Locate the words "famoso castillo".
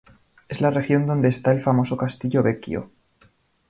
1.61-2.41